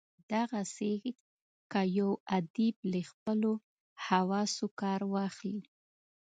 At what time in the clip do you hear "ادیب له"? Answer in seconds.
2.37-2.99